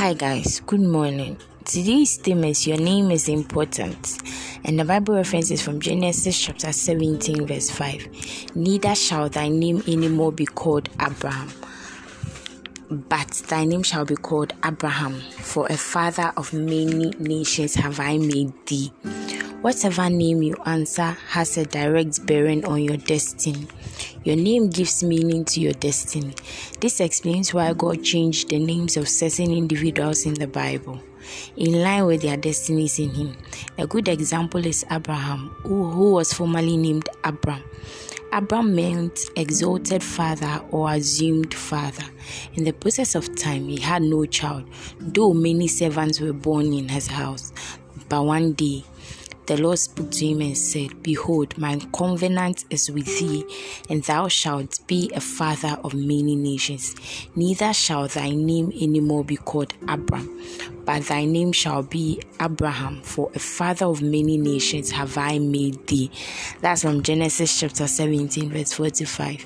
Hi, 0.00 0.14
guys, 0.14 0.60
good 0.60 0.80
morning. 0.80 1.36
Today's 1.66 2.16
theme 2.16 2.44
is 2.44 2.66
Your 2.66 2.78
Name 2.78 3.10
is 3.10 3.28
Important, 3.28 4.18
and 4.64 4.80
the 4.80 4.84
Bible 4.86 5.16
reference 5.16 5.50
is 5.50 5.60
from 5.60 5.78
Genesis 5.78 6.40
chapter 6.40 6.72
17, 6.72 7.46
verse 7.46 7.68
5. 7.70 8.56
Neither 8.56 8.94
shall 8.94 9.28
thy 9.28 9.48
name 9.48 9.82
anymore 9.86 10.32
be 10.32 10.46
called 10.46 10.88
Abram, 10.98 11.50
but 12.88 13.28
thy 13.48 13.66
name 13.66 13.82
shall 13.82 14.06
be 14.06 14.16
called 14.16 14.54
Abraham, 14.64 15.20
for 15.20 15.66
a 15.66 15.76
father 15.76 16.32
of 16.34 16.50
many 16.54 17.10
nations 17.18 17.74
have 17.74 18.00
I 18.00 18.16
made 18.16 18.54
thee. 18.68 18.90
Whatever 19.62 20.08
name 20.08 20.42
you 20.42 20.56
answer 20.64 21.18
has 21.28 21.58
a 21.58 21.66
direct 21.66 22.24
bearing 22.24 22.64
on 22.64 22.82
your 22.82 22.96
destiny. 22.96 23.66
Your 24.24 24.36
name 24.36 24.70
gives 24.70 25.02
meaning 25.04 25.44
to 25.44 25.60
your 25.60 25.74
destiny. 25.74 26.34
This 26.80 26.98
explains 26.98 27.52
why 27.52 27.74
God 27.74 28.02
changed 28.02 28.48
the 28.48 28.58
names 28.58 28.96
of 28.96 29.06
certain 29.06 29.50
individuals 29.52 30.24
in 30.24 30.32
the 30.32 30.46
Bible 30.46 30.98
in 31.58 31.82
line 31.82 32.06
with 32.06 32.22
their 32.22 32.38
destinies 32.38 32.98
in 32.98 33.10
Him. 33.10 33.36
A 33.76 33.86
good 33.86 34.08
example 34.08 34.64
is 34.64 34.82
Abraham, 34.90 35.50
who, 35.64 35.90
who 35.90 36.12
was 36.12 36.32
formerly 36.32 36.78
named 36.78 37.10
Abram. 37.22 37.62
Abram 38.32 38.74
meant 38.74 39.20
exalted 39.36 40.02
father 40.02 40.62
or 40.70 40.90
assumed 40.90 41.52
father. 41.52 42.04
In 42.54 42.64
the 42.64 42.72
process 42.72 43.14
of 43.14 43.36
time, 43.36 43.68
he 43.68 43.78
had 43.78 44.00
no 44.00 44.24
child, 44.24 44.64
though 44.98 45.34
many 45.34 45.68
servants 45.68 46.18
were 46.18 46.32
born 46.32 46.72
in 46.72 46.88
his 46.88 47.08
house. 47.08 47.52
But 48.08 48.22
one 48.24 48.54
day, 48.54 48.84
the 49.50 49.60
Lord 49.60 49.80
spoke 49.80 50.12
to 50.12 50.26
him 50.28 50.42
and 50.42 50.56
said, 50.56 51.02
Behold, 51.02 51.58
my 51.58 51.76
covenant 51.92 52.66
is 52.70 52.88
with 52.88 53.06
thee, 53.18 53.44
and 53.88 54.00
thou 54.04 54.28
shalt 54.28 54.78
be 54.86 55.10
a 55.12 55.20
father 55.20 55.76
of 55.82 55.92
many 55.92 56.36
nations. 56.36 56.94
Neither 57.34 57.72
shall 57.72 58.06
thy 58.06 58.30
name 58.30 58.72
any 58.80 59.00
more 59.00 59.24
be 59.24 59.34
called 59.34 59.74
Abram, 59.88 60.40
but 60.84 61.02
thy 61.02 61.24
name 61.24 61.50
shall 61.50 61.82
be 61.82 62.22
Abraham, 62.40 63.02
for 63.02 63.28
a 63.34 63.40
father 63.40 63.86
of 63.86 64.02
many 64.02 64.36
nations 64.38 64.92
have 64.92 65.18
I 65.18 65.40
made 65.40 65.84
thee. 65.88 66.12
That's 66.60 66.82
from 66.82 67.02
Genesis 67.02 67.58
chapter 67.58 67.88
17, 67.88 68.50
verse 68.50 68.72
45. 68.72 69.44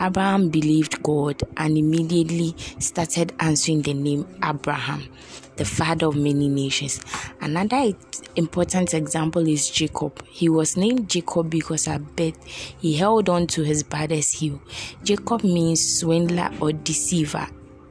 Abraham 0.00 0.48
believed 0.48 1.02
God 1.02 1.42
and 1.56 1.76
immediately 1.76 2.54
started 2.78 3.32
answering 3.40 3.82
the 3.82 3.94
name 3.94 4.26
Abraham, 4.44 5.08
the 5.56 5.64
father 5.64 6.06
of 6.06 6.16
many 6.16 6.48
nations. 6.48 7.00
Another 7.40 7.92
important 8.36 8.94
example 8.94 9.46
is 9.46 9.70
Jacob. 9.70 10.24
He 10.26 10.48
was 10.48 10.76
named 10.76 11.08
Jacob 11.08 11.50
because 11.50 11.88
at 11.88 12.16
birth 12.16 12.44
he 12.44 12.96
held 12.96 13.28
on 13.28 13.46
to 13.48 13.62
his 13.62 13.82
brother's 13.82 14.32
heel. 14.32 14.60
Jacob 15.02 15.44
means 15.44 15.98
swindler 16.00 16.50
or 16.60 16.72
deceiver. 16.72 17.46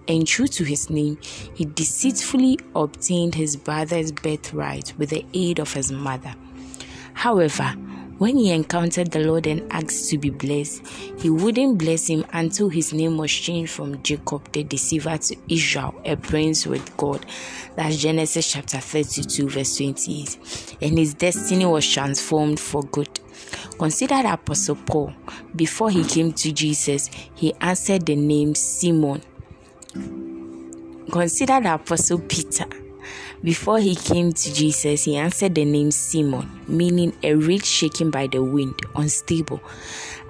And 0.09 0.25
true 0.25 0.47
to 0.47 0.63
his 0.63 0.89
name, 0.89 1.17
he 1.53 1.65
deceitfully 1.65 2.59
obtained 2.75 3.35
his 3.35 3.57
brother's 3.57 4.13
birthright 4.13 4.93
with 4.97 5.09
the 5.09 5.25
aid 5.33 5.59
of 5.59 5.73
his 5.73 5.91
mother. 5.91 6.33
However, 7.13 7.75
when 8.17 8.37
he 8.37 8.51
encountered 8.51 9.11
the 9.11 9.19
Lord 9.19 9.47
and 9.47 9.71
asked 9.71 10.09
to 10.09 10.17
be 10.17 10.29
blessed, 10.29 10.85
he 11.19 11.29
wouldn't 11.29 11.77
bless 11.77 12.07
him 12.07 12.25
until 12.33 12.69
his 12.69 12.93
name 12.93 13.17
was 13.17 13.31
changed 13.31 13.71
from 13.71 14.01
Jacob 14.01 14.51
the 14.51 14.63
deceiver 14.63 15.17
to 15.17 15.35
Israel, 15.49 15.99
a 16.03 16.15
prince 16.15 16.65
with 16.65 16.95
God. 16.97 17.25
That's 17.75 17.97
Genesis 17.97 18.51
chapter 18.51 18.79
32, 18.79 19.49
verse 19.49 19.77
28. 19.77 20.77
And 20.81 20.97
his 20.97 21.13
destiny 21.13 21.65
was 21.65 21.91
transformed 21.91 22.59
for 22.59 22.83
good. 22.83 23.19
Consider 23.77 24.23
the 24.23 24.33
Apostle 24.33 24.75
Paul. 24.75 25.13
Before 25.55 25.89
he 25.91 26.03
came 26.03 26.33
to 26.33 26.51
Jesus, 26.51 27.09
he 27.35 27.53
answered 27.61 28.05
the 28.05 28.15
name 28.15 28.55
Simon. 28.55 29.21
Consider 31.11 31.61
the 31.61 31.75
Apostle 31.75 32.19
Peter. 32.19 32.65
Before 33.43 33.79
he 33.79 33.95
came 33.95 34.33
to 34.33 34.53
Jesus, 34.53 35.05
he 35.05 35.17
answered 35.17 35.55
the 35.55 35.65
name 35.65 35.91
Simon, 35.91 36.49
meaning 36.67 37.13
a 37.23 37.35
reed 37.35 37.65
shaken 37.65 38.09
by 38.09 38.27
the 38.27 38.41
wind, 38.41 38.75
unstable. 38.95 39.61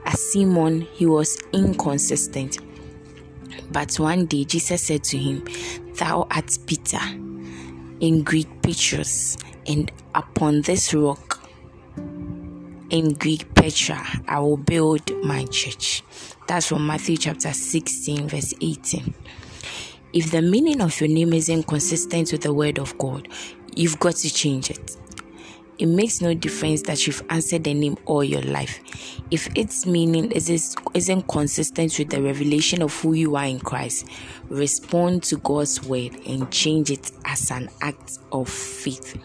As 0.06 0.22
Simon, 0.32 0.82
he 0.82 1.06
was 1.06 1.42
inconsistent. 1.54 2.60
But 3.72 4.00
one 4.00 4.26
day 4.26 4.44
Jesus 4.44 4.82
said 4.82 5.04
to 5.06 5.18
him, 5.18 5.46
Thou 5.96 6.28
art 6.30 6.58
Peter, 6.66 7.02
in 8.00 8.24
Greek 8.24 8.62
Petrus, 8.62 9.38
and 9.66 9.92
upon 10.14 10.62
this 10.62 10.94
rock, 10.94 11.40
in 12.90 13.14
Greek 13.14 13.54
Petra, 13.54 14.02
I 14.28 14.40
will 14.40 14.58
build 14.58 15.12
my 15.24 15.44
church. 15.46 16.04
That's 16.48 16.68
from 16.68 16.88
Matthew 16.88 17.18
chapter 17.18 17.52
16, 17.52 18.30
verse 18.30 18.54
18. 18.62 19.14
If 20.14 20.32
the 20.32 20.42
meaning 20.42 20.82
of 20.82 21.00
your 21.02 21.10
name 21.10 21.34
isn't 21.34 21.64
consistent 21.68 22.32
with 22.32 22.42
the 22.42 22.54
word 22.54 22.80
of 22.80 22.98
God, 22.98 23.28
you've 23.76 24.00
got 24.00 24.16
to 24.16 24.34
change 24.34 24.70
it. 24.70 24.96
It 25.78 25.86
makes 25.86 26.22
no 26.22 26.34
difference 26.34 26.82
that 26.84 27.06
you've 27.06 27.22
answered 27.30 27.66
the 27.66 27.74
name 27.74 27.98
all 28.06 28.24
your 28.24 28.42
life. 28.42 28.80
If 29.30 29.48
its 29.56 29.86
meaning 29.86 30.32
isn't 30.32 31.28
consistent 31.28 32.00
with 32.00 32.10
the 32.10 32.22
revelation 32.22 32.82
of 32.82 33.00
who 33.00 33.14
you 33.14 33.36
are 33.36 33.46
in 33.46 33.60
Christ, 33.60 34.08
respond 34.50 35.22
to 35.24 35.38
God's 35.38 35.84
word 35.84 36.20
and 36.26 36.50
change 36.52 36.90
it 36.90 37.12
as 37.26 37.52
an 37.52 37.70
act 37.82 38.18
of 38.32 38.50
faith. 38.50 39.18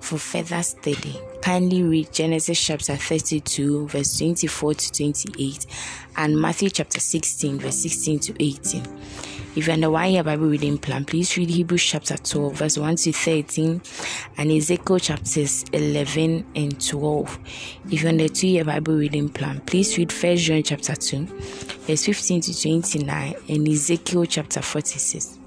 For 0.00 0.18
further 0.18 0.62
study, 0.62 1.20
kindly 1.42 1.82
read 1.84 2.12
Genesis 2.12 2.60
chapter 2.60 2.96
32, 2.96 3.88
verse 3.88 4.18
24 4.18 4.74
to 4.74 4.92
28, 4.92 5.66
and 6.16 6.40
Matthew 6.40 6.70
chapter 6.70 6.98
16, 6.98 7.60
verse 7.60 7.78
16 7.78 8.18
to 8.18 8.42
18. 8.42 8.82
If 9.56 9.68
you're 9.68 9.74
on 9.74 9.82
the 9.82 9.90
one 9.90 10.10
year 10.10 10.24
Bible 10.24 10.48
reading 10.48 10.78
plan, 10.78 11.04
please 11.04 11.36
read 11.36 11.48
Hebrews 11.48 11.84
chapter 11.84 12.16
12, 12.16 12.54
verse 12.54 12.76
1 12.76 12.96
to 12.96 13.12
13, 13.12 13.80
and 14.36 14.50
Ezekiel 14.50 14.98
chapters 14.98 15.64
11 15.72 16.44
and 16.56 16.84
12. 16.84 17.38
If 17.88 18.02
you're 18.02 18.10
on 18.10 18.16
the 18.16 18.28
two 18.28 18.48
year 18.48 18.64
Bible 18.64 18.96
reading 18.96 19.28
plan, 19.28 19.60
please 19.60 19.96
read 19.96 20.12
First 20.12 20.42
John 20.42 20.60
chapter 20.64 20.96
2, 20.96 21.26
verse 21.86 22.04
15 22.04 22.40
to 22.40 22.62
29, 22.62 23.34
and 23.48 23.68
Ezekiel 23.68 24.24
chapter 24.24 24.60
46. 24.60 25.38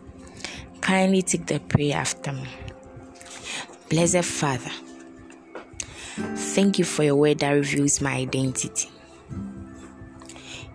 Kindly 0.80 1.22
take 1.22 1.46
the 1.46 1.60
prayer 1.60 1.98
after 1.98 2.32
me. 2.32 2.48
Blessed 3.90 4.24
Father, 4.24 4.72
thank 6.16 6.80
you 6.80 6.86
for 6.86 7.04
your 7.04 7.18
word 7.18 7.40
that 7.40 7.52
reveals 7.52 8.00
my 8.00 8.14
identity, 8.14 8.90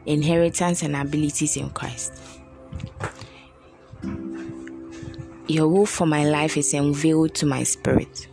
inheritance, 0.04 0.82
and 0.82 0.94
abilities 0.94 1.56
in 1.56 1.70
Christ. 1.70 2.12
Your 5.48 5.66
will 5.66 5.86
for 5.86 6.06
my 6.06 6.24
life 6.24 6.56
is 6.56 6.72
unveiled 6.72 7.34
to 7.34 7.46
my 7.46 7.64
spirit. 7.64 8.28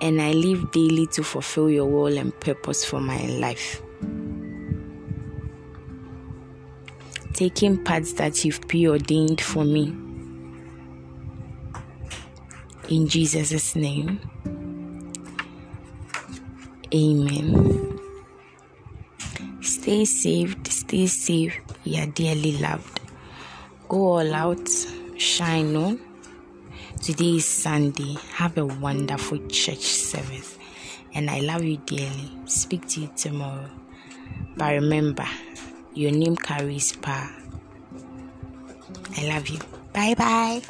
And 0.00 0.20
I 0.20 0.32
live 0.32 0.72
daily 0.72 1.06
to 1.08 1.22
fulfill 1.22 1.70
your 1.70 1.84
will 1.84 2.16
and 2.16 2.38
purpose 2.40 2.84
for 2.84 3.00
my 3.00 3.22
life. 3.26 3.82
Taking 7.34 7.84
paths 7.84 8.14
that 8.14 8.42
you've 8.44 8.66
preordained 8.68 9.40
for 9.40 9.64
me. 9.64 9.94
In 12.88 13.06
Jesus' 13.06 13.76
name. 13.76 14.18
Amen. 16.94 17.98
Stay 19.60 20.04
saved, 20.04 20.66
stay 20.68 21.06
safe. 21.06 21.54
You 21.84 22.02
are 22.02 22.06
dearly 22.06 22.58
loved 22.58 23.01
go 23.92 24.16
all 24.16 24.34
out, 24.34 24.70
shine 25.18 25.76
on. 25.76 26.00
Today 27.02 27.36
is 27.36 27.44
Sunday. 27.44 28.16
Have 28.36 28.56
a 28.56 28.64
wonderful 28.64 29.38
church 29.48 29.84
service. 29.84 30.58
And 31.14 31.28
I 31.28 31.40
love 31.40 31.62
you 31.62 31.76
dearly. 31.76 32.30
Speak 32.46 32.88
to 32.88 33.02
you 33.02 33.10
tomorrow. 33.14 33.68
But 34.56 34.72
remember, 34.72 35.26
your 35.92 36.10
name 36.10 36.36
carries 36.36 36.96
power. 36.96 37.28
I 39.18 39.26
love 39.26 39.48
you. 39.48 39.58
Bye 39.92 40.14
bye. 40.14 40.62